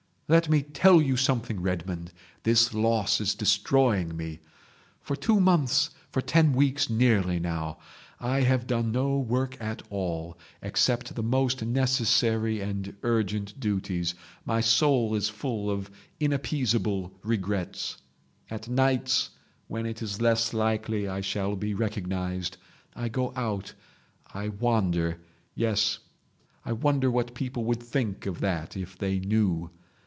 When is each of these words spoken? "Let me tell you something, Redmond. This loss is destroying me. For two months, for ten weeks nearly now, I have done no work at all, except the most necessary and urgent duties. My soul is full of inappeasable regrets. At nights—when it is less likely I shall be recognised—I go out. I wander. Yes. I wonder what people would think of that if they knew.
"Let 0.33 0.47
me 0.47 0.61
tell 0.61 1.01
you 1.01 1.17
something, 1.17 1.61
Redmond. 1.61 2.13
This 2.43 2.73
loss 2.73 3.19
is 3.19 3.35
destroying 3.35 4.15
me. 4.15 4.39
For 5.01 5.17
two 5.17 5.41
months, 5.41 5.89
for 6.09 6.21
ten 6.21 6.53
weeks 6.53 6.89
nearly 6.89 7.37
now, 7.37 7.79
I 8.17 8.39
have 8.43 8.65
done 8.65 8.93
no 8.93 9.17
work 9.19 9.57
at 9.59 9.81
all, 9.89 10.37
except 10.61 11.15
the 11.15 11.21
most 11.21 11.65
necessary 11.65 12.61
and 12.61 12.95
urgent 13.03 13.59
duties. 13.59 14.15
My 14.45 14.61
soul 14.61 15.15
is 15.15 15.27
full 15.27 15.69
of 15.69 15.91
inappeasable 16.21 17.11
regrets. 17.23 17.97
At 18.49 18.69
nights—when 18.69 19.85
it 19.85 20.01
is 20.01 20.21
less 20.21 20.53
likely 20.53 21.09
I 21.09 21.19
shall 21.19 21.57
be 21.57 21.73
recognised—I 21.73 23.09
go 23.09 23.33
out. 23.35 23.73
I 24.33 24.47
wander. 24.47 25.19
Yes. 25.55 25.99
I 26.63 26.71
wonder 26.71 27.11
what 27.11 27.33
people 27.35 27.65
would 27.65 27.83
think 27.83 28.25
of 28.25 28.39
that 28.39 28.77
if 28.77 28.97
they 28.97 29.19
knew. 29.19 29.69